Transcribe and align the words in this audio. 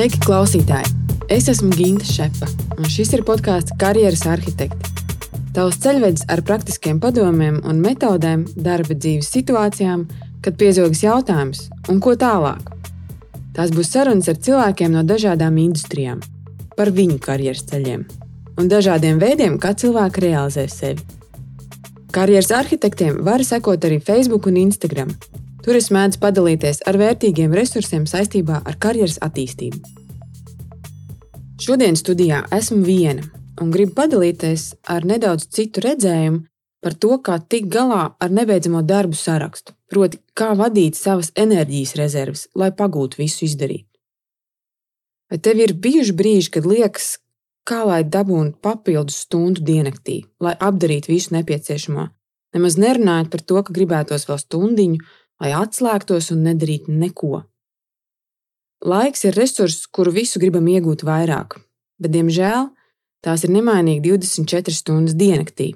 Sveiki, 0.00 0.16
klausītāji! 0.24 0.94
Es 1.28 1.44
esmu 1.52 1.74
Ginta 1.76 2.06
Šepa, 2.08 2.46
un 2.72 2.86
šis 2.88 3.10
ir 3.12 3.20
podkāsts 3.28 3.74
Karjeras 3.76 4.22
arhitekti. 4.32 4.94
Tavs 5.52 5.76
ceļvedis 5.82 6.24
ar 6.32 6.40
praktiskiem 6.48 6.96
padomiem 7.02 7.58
un 7.68 7.82
metodēm 7.84 8.46
darba 8.56 8.96
dzīves 8.96 9.28
situācijām, 9.28 10.06
kad 10.40 10.56
piezogas 10.56 11.02
jautājums, 11.04 11.66
un 11.92 12.00
ko 12.00 12.14
tālāk. 12.16 12.70
Tās 13.52 13.74
būs 13.76 13.92
sarunas 13.92 14.32
ar 14.32 14.40
cilvēkiem 14.40 14.96
no 14.96 15.02
dažādām 15.04 15.60
industrijām, 15.60 16.24
par 16.80 16.94
viņu 16.96 17.18
karjeras 17.20 17.66
ceļiem 17.68 18.06
un 18.56 18.72
dažādiem 18.72 19.20
veidiem, 19.20 19.60
kā 19.60 19.74
cilvēki 19.76 20.24
realizē 20.30 20.64
sevi. 20.72 21.04
Karjeras 22.08 22.48
arhitektiem 22.56 23.20
var 23.28 23.44
sekot 23.44 23.84
arī 23.84 24.00
Facebook 24.00 24.48
un 24.48 24.62
Instagram. 24.64 25.12
Tur 25.60 25.76
es 25.76 25.90
mēdzu 25.92 26.20
padalīties 26.22 26.80
ar 26.88 26.96
vērtīgiem 27.00 27.52
resursiem 27.56 28.06
saistībā 28.08 28.62
ar 28.64 28.78
karjeras 28.80 29.18
attīstību. 29.24 29.80
Šodien 31.60 31.98
studijā 32.00 32.46
esmu 32.56 32.80
viena 32.86 33.26
un 33.60 33.72
gribu 33.74 33.92
padalīties 33.98 34.70
ar 34.88 35.04
nedaudz 35.04 35.50
citu 35.52 35.82
redzējumu 35.84 36.46
par 36.80 36.96
to, 36.96 37.18
kā 37.20 37.36
tikt 37.44 37.68
galā 37.74 38.04
ar 38.16 38.32
nebeidzamo 38.32 38.80
darbu 38.88 39.18
sarakstu, 39.20 39.74
proti, 39.92 40.20
kā 40.32 40.54
vadīt 40.56 40.96
savas 40.96 41.28
enerģijas 41.36 41.96
rezerves, 42.00 42.46
lai 42.56 42.70
pagūtu 42.72 43.20
visu 43.20 43.44
izdarīt. 43.44 43.84
Vai 45.30 45.38
tev 45.38 45.60
ir 45.60 45.76
bijuši 45.76 46.14
brīži, 46.16 46.52
kad 46.56 46.64
liekas, 46.66 47.18
kā 47.68 47.84
lai 47.86 48.00
dabūtu 48.02 48.56
papildus 48.64 49.20
stundu 49.26 49.62
diennaktī, 49.66 50.22
lai 50.40 50.56
apdarītu 50.56 51.12
visu 51.12 51.36
nepieciešamo, 51.36 52.08
nemaz 52.56 52.78
nerunājot 52.80 53.30
par 53.30 53.44
to, 53.44 53.60
ka 53.62 53.76
gribētos 53.76 54.26
vēl 54.30 54.40
stundiņu, 54.40 55.04
lai 55.40 55.54
atslēgtos 55.56 56.30
un 56.34 56.44
nedarītu 56.46 56.92
neko. 56.92 57.40
Laiks 58.86 59.26
ir 59.28 59.36
resurss, 59.36 59.88
kuru 59.92 60.12
visu 60.14 60.40
gribam 60.40 60.68
iegūt 60.68 61.04
vairāk, 61.04 61.58
bet, 62.00 62.12
diemžēl, 62.14 62.70
tās 63.24 63.44
ir 63.44 63.52
nemainīgi 63.52 64.14
24 64.14 64.76
stundas 64.76 65.16
diennaktī. 65.20 65.74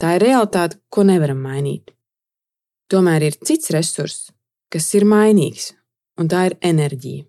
Tā 0.00 0.14
ir 0.16 0.24
realitāte, 0.24 0.78
ko 0.88 1.02
nevaram 1.04 1.42
mainīt. 1.42 1.90
Tomēr 2.90 3.26
ir 3.26 3.40
cits 3.46 3.72
resurss, 3.74 4.30
kas 4.70 4.86
ir 4.94 5.04
mainīgs, 5.06 5.72
un 6.18 6.30
tā 6.30 6.46
ir 6.50 6.56
enerģija. 6.62 7.26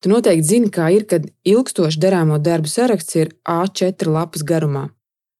Tu 0.00 0.08
noteikti 0.08 0.46
zini, 0.48 0.70
kā 0.72 0.86
ir, 0.96 1.04
kad 1.04 1.26
ilgstoši 1.44 2.00
darāmo 2.00 2.38
darbu 2.40 2.70
saraksts 2.72 3.18
ir 3.20 3.34
A4 3.44 4.08
lapas 4.08 4.44
garumā, 4.48 4.86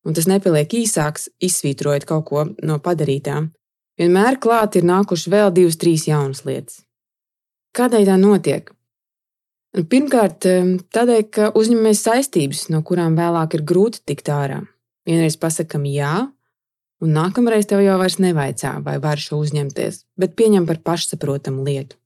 un 0.04 0.16
tas 0.16 0.28
nepaliek 0.28 0.74
īsāks, 0.82 1.30
izsvītrojot 1.40 2.04
kaut 2.08 2.26
ko 2.28 2.44
no 2.60 2.76
padarītām. 2.84 3.52
Vienmēr 4.00 4.38
klāt 4.40 4.78
ir 4.80 4.86
nākuši 4.88 5.32
vēl 5.32 5.50
divas, 5.52 5.76
trīs 5.76 6.06
jaunas 6.08 6.46
lietas. 6.46 6.80
Kādēļ 7.76 8.06
tā 8.08 8.16
notiek? 8.16 8.70
Pirmkārt, 9.76 10.46
tādēļ, 10.90 11.22
ka 11.30 11.50
uzņemamies 11.54 12.00
saistības, 12.08 12.64
no 12.72 12.80
kurām 12.86 13.14
vēlāk 13.18 13.58
ir 13.58 13.62
grūti 13.68 14.00
tikt 14.08 14.30
ārā. 14.32 14.62
Vienreiz 15.06 15.36
pasakām 15.40 15.84
jā, 15.86 16.14
un 17.04 17.12
nākamreiz 17.14 17.68
tev 17.70 17.84
jau 17.84 17.98
vairs 18.00 18.18
nevaicā, 18.22 18.78
vai 18.84 18.96
var 19.02 19.20
šo 19.22 19.38
uzņemties, 19.44 20.04
bet 20.20 20.34
pieņem 20.38 20.66
par 20.66 20.80
pašsaprotamu 20.86 21.62
lietu. 21.68 22.00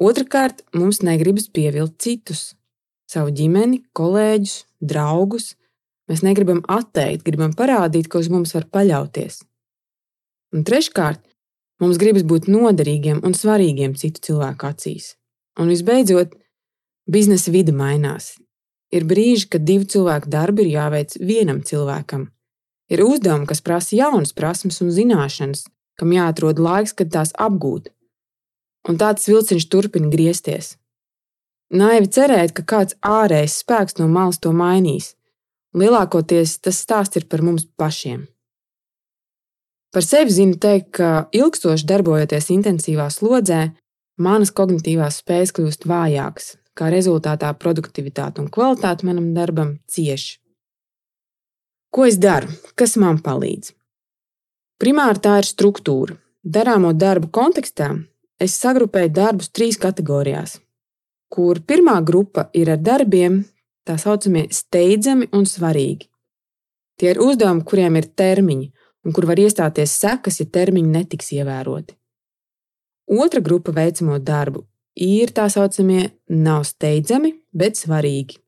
Otrakārt, 0.00 0.64
mums 0.74 1.02
negribas 1.06 1.50
pievilkt 1.54 2.00
citus, 2.02 2.54
savu 3.10 3.34
ģimeni, 3.34 3.82
kolēģus, 3.94 4.54
draugus. 4.82 5.52
Mēs 6.10 6.24
negribam 6.24 6.62
atteikt, 6.68 7.22
gribam 7.26 7.54
parādīt, 7.56 8.08
ka 8.10 8.22
uz 8.22 8.30
mums 8.32 8.54
var 8.56 8.66
paļauties. 8.72 9.42
Un 10.54 10.64
treškārt, 10.66 11.20
mums 11.82 11.98
gribas 11.98 12.24
būt 12.30 12.46
noderīgiem 12.50 13.20
un 13.26 13.34
svarīgiem 13.34 13.96
citu 13.98 14.22
cilvēku 14.28 14.68
acīs. 14.70 15.14
Un 15.58 15.70
visbeidzot, 15.70 16.34
biznesa 17.10 17.50
vide 17.54 17.74
mainās. 17.74 18.34
Ir 18.94 19.06
brīži, 19.10 19.48
kad 19.50 19.66
divu 19.66 19.88
cilvēku 19.90 20.30
darbi 20.30 20.64
ir 20.64 20.76
jāveic 20.76 21.16
vienam 21.18 21.62
cilvēkam. 21.66 22.28
Ir 22.92 23.02
uzdevumi, 23.02 23.48
kas 23.50 23.64
prasa 23.64 23.96
jaunas 23.98 24.34
prasmes 24.36 24.78
un 24.84 24.94
zināšanas, 24.94 25.66
kam 25.98 26.14
jāatrod 26.14 26.62
laiks, 26.62 26.94
kad 26.94 27.10
tās 27.10 27.34
apgūt 27.34 27.90
un 28.88 28.98
tāds 29.00 29.28
vilciņš 29.28 29.68
turpina 29.72 30.10
griezties. 30.12 30.74
Naivi 31.74 32.10
cerēt, 32.12 32.52
ka 32.56 32.62
kāds 32.62 32.96
ārējs 33.00 33.58
spēks 33.64 33.98
no 33.98 34.08
malas 34.12 34.38
to 34.38 34.52
mainīs. 34.52 35.14
Lielākoties 35.74 36.58
tas 36.62 36.78
stāsts 36.84 37.18
ir 37.18 37.26
par 37.30 37.42
mums 37.42 37.64
pašiem. 37.80 38.28
Par 39.94 40.02
sevi 40.02 40.32
zinu 40.34 40.58
teikt, 40.58 40.88
ka 40.98 41.08
ilgstoši 41.30 41.86
darbojoties 41.86 42.50
intensīvā 42.50 43.06
slodzē, 43.14 43.68
manas 44.18 44.50
kognitīvās 44.50 45.20
spējas 45.22 45.54
kļūst 45.54 45.86
vājākas, 45.86 46.56
kā 46.74 46.88
rezultātā 46.90 47.52
produktivitāte 47.54 48.42
un 48.42 48.50
kvalitāte 48.50 49.06
manam 49.06 49.30
darbam 49.36 49.76
cieši. 49.86 50.40
Ko 51.94 52.08
es 52.10 52.18
daru? 52.18 52.50
Kas 52.74 52.96
man 52.98 53.20
palīdz? 53.22 53.70
Primāri 54.82 55.22
tā 55.22 55.36
ir 55.38 55.46
struktūra. 55.46 56.18
Darāmo 56.42 56.90
darbu 56.92 57.30
kontekstā 57.30 57.92
es 58.42 58.56
sagrupēju 58.58 59.12
darbus 59.14 59.52
trīs 59.54 59.78
kategorijās, 59.80 60.58
kur 61.30 61.62
pirmā 61.62 62.00
grupa 62.04 62.48
ir 62.52 62.72
ar 62.74 62.82
darbiem, 62.82 63.44
tā 63.86 63.94
saucamie 64.02 64.48
steidzami 64.50 65.30
un 65.32 65.46
svarīgi. 65.46 66.10
Tie 66.98 67.14
ir 67.14 67.22
uzdevumi, 67.22 67.62
kuriem 67.62 67.96
ir 68.02 68.10
termiņi, 68.10 68.68
un 69.04 69.12
kur 69.12 69.26
var 69.28 69.40
iestāties 69.40 69.96
sekas, 70.00 70.40
ja 70.40 70.46
termiņi 70.46 70.94
netiks 70.96 71.32
ievēroti. 71.36 71.96
Otra 73.20 73.42
grupa 73.44 73.74
veicamo 73.76 74.18
darbu 74.18 74.64
ir 74.96 75.32
tā 75.36 75.48
saucamie 75.52 76.08
nav 76.28 76.64
steidzami, 76.68 77.34
bet 77.52 77.76
svarīgi. 77.76 78.40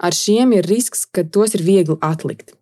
Ar 0.00 0.16
šiem 0.16 0.54
ir 0.56 0.64
risks, 0.64 1.04
ka 1.04 1.26
tos 1.28 1.54
ir 1.58 1.64
viegli 1.66 1.98
atlikt. 2.00 2.54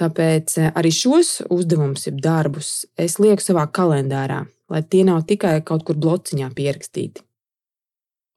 Tāpēc 0.00 0.56
eh, 0.58 0.70
arī 0.74 0.90
šos 0.90 1.42
uzdevumus, 1.52 2.08
jeb 2.08 2.18
darbus, 2.24 2.86
es 2.98 3.18
lieku 3.20 3.44
savā 3.44 3.68
kalendārā, 3.70 4.40
lai 4.72 4.82
tie 4.82 5.04
nav 5.06 5.22
tikai 5.28 5.60
kaut 5.68 5.84
kur 5.86 6.00
blociņā 6.00 6.48
pierakstīti. 6.56 7.22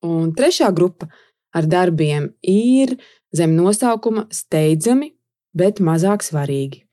Un 0.06 0.36
trešā 0.38 0.70
grupa 0.76 1.08
ar 1.56 1.66
darbiem 1.66 2.34
ir 2.46 2.98
zem 3.34 3.56
nosaukuma 3.56 4.28
steidzami, 4.30 5.16
bet 5.56 5.80
mazāk 5.80 6.22
svarīgi. 6.28 6.85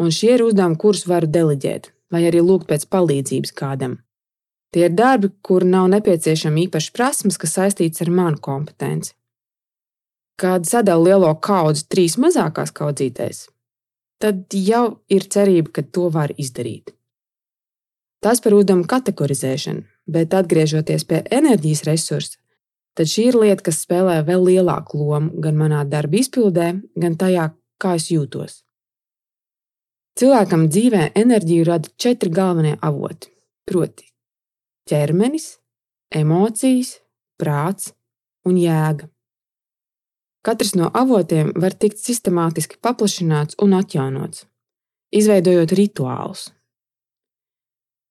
Un 0.00 0.12
šie 0.12 0.34
ir 0.36 0.44
uzdevumi, 0.44 0.76
kurus 0.80 1.06
varu 1.08 1.28
deleģēt, 1.32 1.92
vai 2.12 2.26
arī 2.28 2.42
lūgt 2.44 2.68
pēc 2.68 2.84
palīdzības 2.92 3.54
kādam. 3.56 3.96
Tie 4.74 4.84
ir 4.84 4.92
darbi, 4.92 5.30
kur 5.46 5.64
nav 5.64 5.88
nepieciešama 5.94 6.66
īpaša 6.66 6.92
prasmes, 6.92 7.38
kas 7.40 7.54
saistīts 7.56 8.02
ar 8.04 8.10
manu 8.12 8.40
kompetenci. 8.42 9.14
Kad 10.36 10.66
sadala 10.68 11.00
lielo 11.00 11.30
kaudzi 11.40 11.86
trīs 11.88 12.18
mazākās 12.20 12.74
kaudzītēs, 12.76 13.46
tad 14.20 14.52
jau 14.52 14.98
ir 15.08 15.24
cerība, 15.32 15.72
ka 15.78 15.86
to 15.86 16.10
var 16.12 16.34
izdarīt. 16.36 16.92
Tas 18.20 18.42
par 18.44 18.56
uzdevumu 18.58 18.84
kategorizēšanu, 18.90 19.86
bet 20.12 20.36
atgriežoties 20.36 21.06
pie 21.08 21.22
enerģijas 21.32 21.84
resursa, 21.88 22.36
tad 22.96 23.08
šī 23.08 23.30
ir 23.30 23.40
lieta, 23.40 23.68
kas 23.70 23.80
spēlē 23.86 24.20
vēl 24.28 24.44
lielāku 24.50 25.00
lomu 25.00 25.40
gan 25.40 25.56
manā 25.56 25.84
darba 25.88 26.20
izpildē, 26.20 26.72
gan 26.96 27.16
tajā, 27.16 27.50
kā 27.80 27.96
es 27.96 28.10
jūtos. 28.12 28.65
Cilvēkam 30.16 30.68
dzīvē 30.72 31.10
enerģiju 31.18 31.66
rada 31.68 31.92
četri 32.00 32.32
galvenie 32.32 32.76
avoti, 32.80 33.28
proti, 33.68 34.06
ķermenis, 34.88 35.58
emocijas, 36.14 36.96
prāts 37.36 37.92
un 38.48 38.56
jēga. 38.56 39.10
Katrs 40.46 40.76
no 40.78 40.88
avotiem 40.94 41.52
var 41.58 41.76
tikt 41.76 42.00
sistemātiski 42.00 42.78
paplašināts 42.80 43.58
un 43.60 43.74
atjaunots, 43.76 44.46
izveidojot 45.12 45.74
rituālus, 45.76 46.46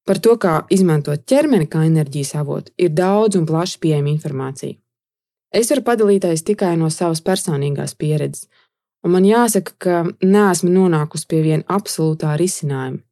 Par 0.05 0.19
to, 0.21 0.35
kā 0.37 0.59
izmantot 0.69 1.23
ķermeni 1.25 1.65
kā 1.65 1.81
enerģijas 1.87 2.35
avotu, 2.37 2.71
ir 2.77 2.91
daudz 2.93 3.39
un 3.39 3.47
plaši 3.49 3.79
pieejama 3.81 4.11
informācija. 4.13 4.77
Es 5.55 5.71
varu 5.71 5.81
padalīties 5.87 6.43
tikai 6.45 6.75
no 6.77 6.91
savas 6.93 7.23
personīgās 7.25 7.95
pieredzes, 7.97 8.45
un 9.05 9.13
man 9.13 9.25
jāsaka, 9.27 9.75
ka 9.77 9.97
neesmu 10.25 10.71
nonākusi 10.73 11.29
pie 11.29 11.41
viena 11.45 11.67
absolūtā 11.77 12.33
risinājuma. 12.41 13.03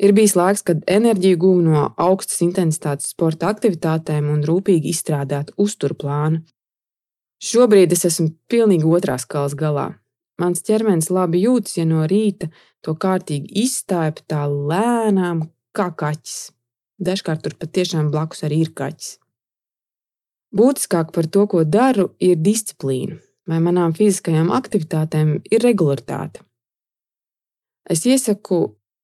Ir 0.00 0.14
bijis 0.16 0.32
laiks, 0.32 0.62
kad 0.64 0.80
enerģiju 0.88 1.36
guvu 1.42 1.64
no 1.66 1.82
augstas 2.00 2.40
intensitātes 2.46 3.10
sporta 3.12 3.50
aktivitātēm 3.52 4.30
un 4.32 4.40
rūpīgi 4.48 4.94
izstrādāta 4.94 5.52
uzturplāna. 5.60 6.40
Šobrīd 7.44 7.92
es 7.92 8.06
esmu 8.08 8.30
pilnīgi 8.48 8.88
otrā 8.88 9.18
skalas 9.20 9.52
galā. 9.56 9.90
Mans 10.40 10.64
ķermenis 10.64 11.10
labi 11.12 11.42
jūtas, 11.44 11.76
ja 11.76 11.84
no 11.84 12.06
rīta 12.08 12.48
to 12.80 12.94
kārtīgi 12.96 13.52
izstāja 13.66 14.16
tā 14.24 14.46
lēnām, 14.48 15.44
kā 15.76 15.90
kaķis. 15.92 16.38
Dažkārt 17.00 17.44
tur 17.44 17.56
patiešām 17.60 18.08
blakus 18.12 18.44
arī 18.48 18.62
ir 18.64 18.72
kaķis. 18.76 19.18
Būtiskāk 20.56 21.12
par 21.12 21.28
to, 21.28 21.44
ko 21.46 21.64
daru, 21.64 22.08
ir 22.18 22.40
disciplīna, 22.40 23.20
vai 23.50 23.58
manām 23.62 23.94
fiziskajām 23.96 24.52
aktivitātēm 24.54 25.40
ir 25.50 25.64
regularitāte. 25.66 26.44
Es 27.90 28.06
iesaku 28.06 28.60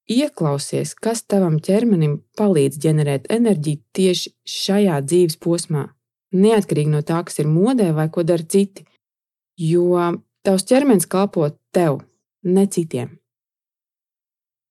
ieklausies, 0.06 0.94
kas 0.94 1.24
tavam 1.26 1.58
ķermenim 1.58 2.20
palīdz 2.38 2.78
ģenerēt 2.82 3.30
enerģiju 3.32 3.82
tieši 3.96 4.32
šajā 4.46 5.00
dzīves 5.02 5.38
posmā. 5.42 5.90
neatkarīgi 6.36 6.90
no 6.90 7.00
tā, 7.00 7.22
kas 7.24 7.38
ir 7.38 7.46
modē 7.48 7.92
vai 7.94 8.10
ko 8.10 8.22
dara 8.22 8.42
citi. 8.42 8.84
Jo 9.56 10.18
tavs 10.44 10.66
ķermenis 10.68 11.06
kalpo 11.06 11.48
tev, 11.72 12.02
ne 12.44 12.66
citiem. 12.66 13.18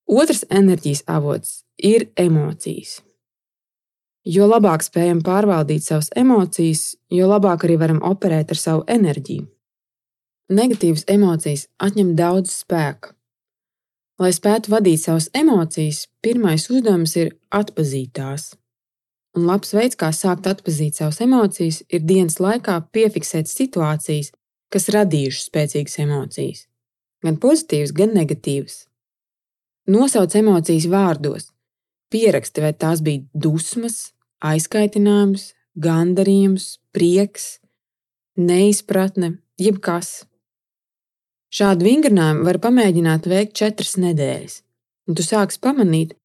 Otrs 0.05 0.45
enerģijas 0.49 1.03
avots 1.07 1.63
ir 1.77 2.11
emocijas. 2.15 3.01
Jo 4.25 4.45
labāk 4.49 4.83
spējam 4.85 5.23
pārvaldīt 5.25 5.83
savas 5.85 6.11
emocijas, 6.15 6.95
jo 7.09 7.27
labāk 7.29 7.65
arī 7.65 7.79
varam 7.81 8.01
operēt 8.03 8.51
ar 8.51 8.57
savu 8.57 8.83
enerģiju. 8.87 9.54
Negatīvas 10.45 11.07
emocijas 11.09 11.65
atņem 11.81 12.11
daudz 12.17 12.51
spēka. 12.53 13.15
Lai 14.21 14.29
spētu 14.31 14.69
vadīt 14.69 15.01
savas 15.01 15.25
emocijas, 15.33 16.05
pirmais 16.21 16.67
uzdevums 16.69 17.15
ir 17.17 17.33
atpazīt 17.49 18.13
tās. 18.15 18.53
Un 19.35 19.47
labs 19.49 19.73
veids, 19.73 19.97
kā 19.99 20.11
sākt 20.13 20.45
atpazīt 20.47 20.95
savas 20.95 21.17
emocijas, 21.25 21.81
ir 21.89 22.05
dienas 22.05 22.37
laikā 22.39 22.77
piefiksēt 22.93 23.49
situācijas, 23.49 24.29
kas 24.69 24.87
radījušas 24.93 25.49
spēcīgas 25.49 25.97
emocijas, 26.05 26.61
gan 27.25 27.41
pozitīvas, 27.41 27.95
gan 27.97 28.13
negatīvas. 28.15 28.85
Nosauc 29.91 30.37
emocijas 30.37 30.85
vārdos, 30.93 31.49
pieraksti, 32.13 32.63
vai 32.63 32.71
tās 32.77 33.01
bija 33.01 33.25
dusmas, 33.33 34.13
aizkaitinājums, 34.45 35.49
gandarījums, 35.75 36.69
prieks, 36.95 37.57
neizpratne, 38.37 39.39
jebkas. 39.59 40.23
Šādu 41.53 41.85
vingrinājumu 41.85 42.45
var 42.47 42.59
pamēģināt 42.63 43.27
veikt 43.29 43.55
četras 43.59 43.95
nedēļas, 44.01 44.61
un 45.07 45.17
tu 45.17 45.25
sāksi 45.25 45.61
pamanīt, 45.61 46.15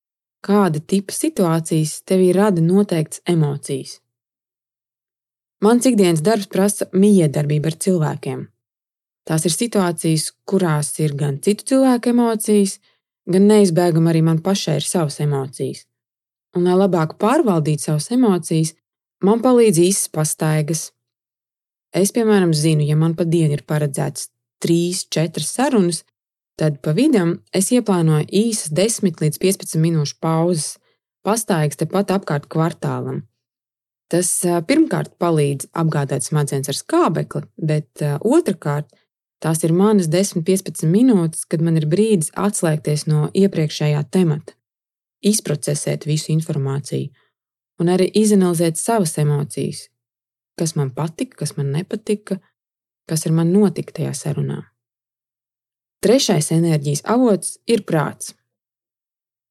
kāda 0.44 0.80
tipa 0.80 1.14
situācijas 1.14 2.00
tevī 2.08 2.30
rada 2.36 2.62
noteikts 2.64 3.20
emocijas. 3.28 3.98
Mans 5.60 5.84
ikdienas 5.84 6.22
darbs 6.24 6.48
prasa 6.48 6.88
miedarbību 6.96 7.68
ar 7.68 7.76
cilvēkiem. 7.84 8.46
Tās 9.28 9.44
ir 9.44 9.52
situācijas, 9.52 10.30
kurās 10.48 10.94
ir 11.04 11.12
gan 11.20 11.36
citu 11.44 11.66
cilvēku 11.74 12.14
emocijas, 12.14 12.78
gan 13.28 13.44
neizbēgami 13.50 14.08
arī 14.10 14.22
man 14.24 14.40
pašai 14.40 14.78
ir 14.80 14.86
savas 14.88 15.20
emocijas. 15.20 15.84
Un, 16.56 16.64
lai 16.64 16.78
labāk 16.80 17.18
pārvaldītu 17.20 17.90
savas 17.90 18.08
emocijas, 18.16 18.72
man 19.22 19.44
palīdz 19.44 19.82
īsas 19.84 20.08
pastaigas. 20.10 20.88
Es, 21.92 22.10
piemēram, 22.16 22.54
zinu, 22.56 22.86
ja 22.88 22.96
man 22.96 23.14
pa 23.18 23.28
dienu 23.28 23.58
ir 23.58 23.66
paredzēts 23.68 24.30
trīs, 24.60 25.06
četras 25.08 25.52
sarunas, 25.56 26.04
Tad 26.60 26.82
pa 26.84 26.92
vidam 26.92 27.38
es 27.56 27.70
ieplānoju 27.72 28.26
īsas 28.36 28.68
10 28.76 29.22
līdz 29.22 29.38
15 29.40 29.78
minūšu 29.80 30.18
pauzes, 30.20 30.74
pastaigas 31.24 31.80
tepat 31.80 32.12
apkārt 32.12 32.50
kvartālam. 32.52 33.22
Tas 34.12 34.28
pirmkārt 34.68 35.14
palīdz 35.22 35.70
apgādāt 35.80 36.26
smadzenes 36.26 36.68
ar 36.68 36.76
skābekli, 36.76 37.46
bet 37.56 38.04
otrkārt 38.20 38.90
tās 39.40 39.64
ir 39.64 39.72
manas 39.72 40.10
10-15 40.12 40.84
minūtes, 40.90 41.46
kad 41.48 41.64
man 41.64 41.80
ir 41.80 41.88
brīdis 41.88 42.28
atslēgties 42.36 43.06
no 43.08 43.30
iepriekšējā 43.32 44.04
temata, 44.12 44.52
izprocesēt 45.24 46.04
visu 46.10 46.34
informāciju 46.36 47.08
un 47.80 47.88
arī 47.88 48.10
izanalizēt 48.20 48.76
savas 48.76 49.16
emocijas, 49.22 49.86
kas 50.60 50.76
man 50.76 50.92
patika, 50.92 51.40
kas 51.40 51.56
man 51.56 51.72
nepatika, 51.72 52.36
kas 53.10 53.26
ar 53.26 53.34
mani 53.34 53.56
notika 53.58 53.96
tajā 53.98 54.12
sarunā. 54.16 54.60
Trešais 56.00 56.52
enerģijas 56.54 57.02
avots 57.12 57.58
ir 57.68 57.82
prāts. 57.88 58.32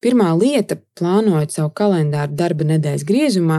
Pirmā 0.00 0.32
lieta, 0.34 0.80
plānojot 0.98 1.52
savu 1.52 1.70
kalendāru 1.76 2.34
darba 2.34 2.64
nedēļas 2.72 3.04
griezumā, 3.06 3.58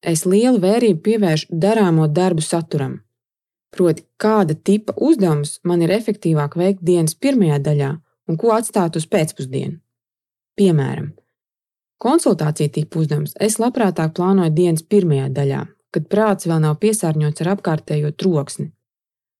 es 0.00 0.24
lielu 0.26 0.58
vērību 0.62 1.02
pievēršu 1.04 1.58
darāmo 1.64 2.08
darbu 2.08 2.42
saturam. 2.42 3.02
Proti, 3.76 4.06
kāda 4.18 4.56
tipa 4.56 4.94
uzdevumus 4.96 5.58
man 5.68 5.82
ir 5.84 5.92
efektīvāk 5.92 6.56
veikt 6.56 6.84
dienas 6.86 7.14
pirmajā 7.14 7.58
daļā 7.68 7.90
un 8.26 8.38
ko 8.40 8.54
atstāt 8.56 8.96
uz 8.96 9.06
pēcpusdienu. 9.12 9.76
Piemēram, 10.56 11.10
konsultāciju 12.02 12.72
tipu 12.72 13.04
uzdevumus 13.04 13.36
es 13.48 13.58
labprātāk 13.60 14.16
plānoju 14.16 14.54
dienas 14.56 14.82
pirmajā 14.82 15.28
daļā, 15.36 15.66
kad 15.92 16.08
prāts 16.12 16.48
vēl 16.48 16.62
nav 16.64 16.80
piesārņots 16.80 17.44
ar 17.44 17.52
apkārtējo 17.56 18.14
troksni. 18.16 18.72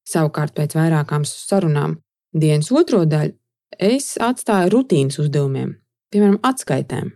Savukārt 0.07 0.55
pēc 0.55 0.77
vairākām 0.79 1.25
sarunām 1.27 1.99
Dienas 2.37 2.69
otro 2.75 3.05
daļu 3.09 3.33
es 3.81 4.15
atstāju 4.21 4.71
rutīnas 4.75 5.17
uzdevumiem, 5.23 5.73
piemēram, 6.13 6.37
atskaitēm. 6.45 7.11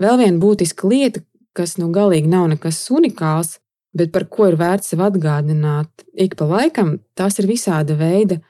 Vēl 0.00 0.18
viena 0.20 0.40
būtiska 0.40 0.88
lieta, 0.88 1.22
kas 1.56 1.76
nu 1.80 1.90
galīgi 1.92 2.30
nav 2.32 2.48
nekas 2.52 2.80
unikāls, 2.92 3.58
bet 3.96 4.12
par 4.12 4.26
ko 4.32 4.50
ir 4.50 4.58
vērts 4.60 4.92
sev 4.92 5.04
atgādināt 5.04 6.06
ik 6.12 6.36
pa 6.40 6.48
laikam, 6.48 6.96
tās 7.16 7.38
ir 7.40 7.48
visāda 7.48 7.96
veida 8.00 8.40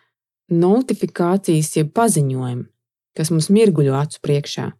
notifikācijas, 0.50 1.75
jeb 1.78 1.93
paziņojumi, 1.94 2.66
kas 3.19 3.34
mums 3.34 3.50
mirguļo 3.50 3.94
acu 3.98 4.22
priekšā, 4.22 4.70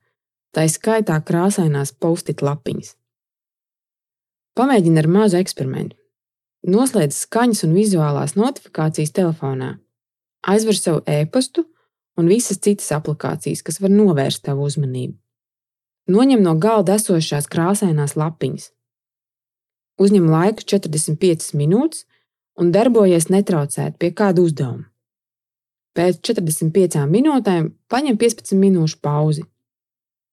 tā 0.55 0.67
izskaitā 0.67 1.19
krāsainās 1.27 1.95
postit 1.95 2.43
lapiņas. 2.43 2.95
Pamēģini 4.57 5.03
ar 5.03 5.11
mazu 5.11 5.43
eksperimentu. 5.43 5.99
Noslēdz 6.67 7.15
skaņas 7.23 7.63
un 7.63 7.75
vizuālās 7.79 8.35
notifikācijas 8.35 9.13
telefonā 9.15 9.77
aizver 10.47 10.75
savu 10.79 11.03
e-pastu 11.07 11.63
un 12.19 12.31
visas 12.31 12.59
citas 12.63 12.91
aplikācijas, 12.97 13.63
kas 13.63 13.79
var 13.83 13.93
novērst 13.93 14.45
tavu 14.47 14.67
uzmanību. 14.67 15.15
Noņem 16.11 16.43
no 16.43 16.55
galda 16.63 16.97
esošās 16.99 17.49
krāsainās 17.51 18.15
lapiņas. 18.19 18.71
Uzņem 20.03 20.29
laiku 20.31 20.67
45 20.75 21.55
minūtes 21.59 22.05
un 22.61 22.71
darbojies 22.75 23.29
netraucēt 23.33 23.99
pie 23.99 24.13
kāda 24.15 24.45
uzdevuma. 24.45 24.87
Pēc 25.97 26.21
45 26.29 27.07
minūtēm 27.09 27.71
paņem 27.89 28.19
15 28.21 28.59
minūšu 28.61 29.01
pauzi, 29.03 29.47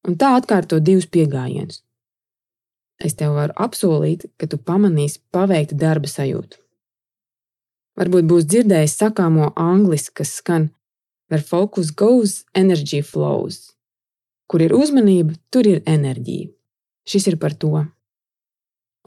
un 0.08 0.18
tā 0.20 0.34
atkārto 0.38 0.82
divus 0.84 1.08
piegājienus. 1.08 1.84
Es 3.04 3.18
tev 3.20 3.36
varu 3.36 3.56
apsolīt, 3.60 4.30
ka 4.40 4.48
tu 4.48 4.58
pamanīsi 4.58 5.20
paveikta 5.36 5.76
darba 5.76 6.08
sajūtu. 6.08 6.60
Varbūt 8.00 8.30
būs 8.30 8.48
dzirdējis 8.50 8.96
sakāmo 9.02 9.52
angliski, 9.60 10.16
kas 10.22 10.38
skan: 10.40 10.70
Where 11.30 11.44
focus 11.44 11.92
goes, 11.92 12.44
energy 12.56 13.02
flows. 13.02 13.74
Kur 14.48 14.64
ir 14.64 14.74
uzmanība, 14.74 15.36
tur 15.52 15.68
ir 15.68 15.84
enerģija. 15.86 16.50
Šis 17.10 17.28
ir 17.32 17.38
par 17.42 17.54
to. 17.60 17.86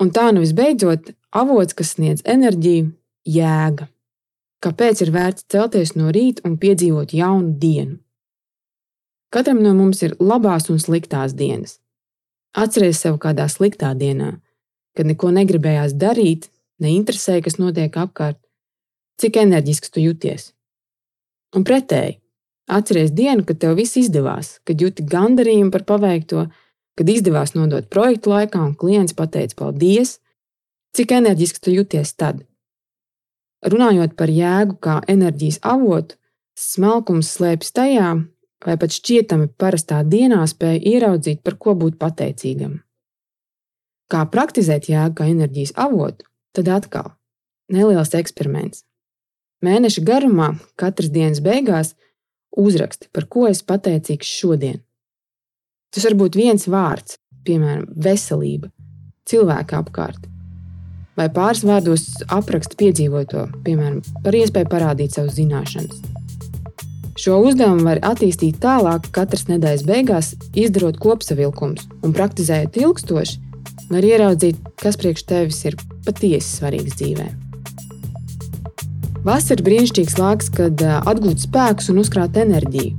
Un 0.00 0.12
tā 0.12 0.29
nu 0.35 0.43
visbeidzot, 0.45 1.15
avots, 1.33 1.75
kas 1.76 1.95
sniedz 1.97 2.25
enerģiju, 2.29 2.91
jēga. 3.25 3.88
Kāpēc 4.65 5.03
ir 5.05 5.12
vērts 5.15 5.47
celties 5.53 5.95
no 5.97 6.11
rīta 6.12 6.45
un 6.49 6.57
piedzīvot 6.61 7.15
jaunu 7.17 7.55
dienu? 7.61 7.99
Katram 9.33 9.62
no 9.65 9.73
mums 9.76 10.03
ir 10.07 10.17
labās 10.21 10.71
un 10.73 10.81
sliktās 10.83 11.35
dienas. 11.37 11.79
Atceries 12.57 13.03
sev 13.05 13.19
kādā 13.21 13.47
sliktā 13.53 13.93
dienā, 13.99 14.39
kad 14.97 15.09
neko 15.09 15.29
negribējās 15.37 15.93
darīt, 16.01 16.49
neinteresēja, 16.81 17.45
kas 17.45 17.59
notiek 17.61 17.97
apkārt, 18.01 18.39
cik 19.21 19.37
enerģisks 19.43 19.93
tu 19.93 20.01
jūties. 20.01 20.51
Un 21.57 21.65
pretēji, 21.69 22.19
atceries 22.69 23.13
dienu, 23.17 23.45
kad 23.49 23.61
tev 23.61 23.77
viss 23.79 23.99
izdevās, 24.01 24.57
kad 24.65 24.81
jūti 24.81 25.05
gandarījumu 25.05 25.73
par 25.75 25.85
paveikto, 25.89 26.47
kad 26.97 27.13
izdevās 27.13 27.53
nodot 27.55 27.89
projektu 27.93 28.33
laikā 28.33 28.61
un 28.63 28.75
klients 28.79 29.17
pateica 29.17 29.61
paldies, 29.61 30.17
cik 30.97 31.13
enerģisks 31.19 31.61
tu 31.61 31.75
jūties 31.77 32.15
tad. 32.17 32.41
Runājot 33.67 34.17
par 34.17 34.33
jēgu 34.33 34.79
kā 34.81 35.01
enerģijas 35.13 35.61
avotu, 35.65 36.17
smalkums 36.57 37.35
slēpjas 37.37 37.77
tajā, 37.77 38.11
vai 38.65 38.77
pat 38.81 38.95
šķietami 38.95 39.51
parastā 39.61 40.01
dienā 40.07 40.41
spēja 40.49 40.81
ieraudzīt, 40.95 41.43
par 41.45 41.59
ko 41.61 41.75
būt 41.79 41.99
pateicīgam. 42.01 42.81
Kā 44.13 44.23
praktizēt 44.31 44.89
jēgu 44.91 45.19
kā 45.19 45.29
enerģijas 45.33 45.75
avotu, 45.83 46.29
tad 46.55 46.71
atkal 46.71 47.13
neliels 47.73 48.15
eksperiments. 48.15 48.85
Mēneša 49.65 50.05
garumā, 50.07 50.53
katras 50.79 51.11
dienas 51.11 51.41
beigās, 51.43 51.95
uzraksti, 52.57 53.11
par 53.13 53.27
ko 53.27 53.47
es 53.51 53.65
pateicīgs 53.67 54.31
šodien. 54.31 54.83
Tas 55.93 56.07
var 56.07 56.17
būt 56.21 56.39
viens 56.39 56.67
vārds, 56.71 57.19
piemēram, 57.47 57.87
veselība, 57.97 58.71
cilvēka 59.29 59.81
apkārt. 59.83 60.29
Vai 61.17 61.31
pāris 61.33 61.65
vārdos 61.65 62.05
apraksta 62.29 62.77
piedzīvoto, 62.77 63.47
piemēram, 63.65 64.03
par 64.23 64.37
iespēju 64.37 64.69
parādīt 64.69 65.17
savas 65.17 65.39
zināšanas. 65.39 66.25
Šo 67.16 67.38
uzdevumu 67.49 67.87
var 67.87 68.02
attīstīt 68.04 68.58
tālāk, 68.61 69.08
katras 69.16 69.46
nedēļas 69.49 69.85
beigās, 69.88 70.35
izdarot 70.52 70.99
kopsavilkumus 71.00 71.87
un 72.04 72.12
praktizējot 72.12 72.76
ilgstoši, 72.82 73.38
var 73.88 74.04
ieraudzīt, 74.04 74.61
kas 74.82 74.99
priekš 75.00 75.25
tevis 75.30 75.62
ir 75.64 75.78
patiesi 76.04 76.58
svarīgs 76.58 76.99
dzīvēm. 77.00 77.32
Vasara 79.26 79.56
ir 79.56 79.64
brīnišķīgs 79.66 80.18
laiks, 80.20 80.50
kad 80.54 80.82
atgūt 80.85 81.46
spēkus 81.49 81.88
un 81.90 82.02
uzkrāt 82.04 82.37
enerģiju. 82.38 82.92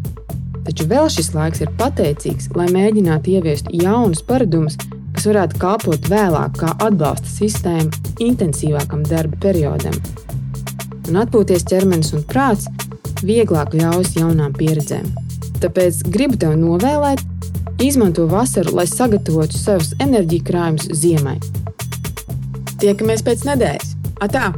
Taču 0.67 0.89
vēl 0.89 1.07
šis 1.13 1.29
laiks 1.38 1.62
ir 1.63 1.69
pateicīgs, 1.79 2.50
lai 2.57 2.67
mēģinātu 2.74 3.38
ieviest 3.38 3.69
jaunus 3.71 4.25
paradumus, 4.27 4.75
kas 5.15 5.29
varētu 5.29 5.62
kalpot 5.62 6.09
vēlāk 6.12 6.57
kā 6.59 6.74
atbalsta 6.89 7.29
sistēma 7.31 8.17
intensīvākam 8.25 9.05
darba 9.07 9.39
periodam. 9.45 9.95
Un 11.07 11.21
atpūties 11.21 11.63
ķermenis 11.69 12.12
un 12.17 12.25
prāts 12.27 12.67
vieglāk 13.25 13.74
ļaus 13.77 14.15
jaunām 14.17 14.53
pieredzēm. 14.57 15.07
Tāpēc 15.63 16.03
gribu 16.13 16.38
tev 16.41 16.55
novēlēt, 16.59 17.24
izmanto 17.81 18.27
vasaru, 18.29 18.75
lai 18.77 18.88
sagatavotu 18.89 19.57
savus 19.57 19.93
enerģiju 20.03 20.47
krājumus 20.47 20.89
ziemai. 21.01 21.38
Tiekamies 22.81 23.25
pēc 23.25 23.45
nedēļas! 23.50 23.93
Atā! 24.21 24.51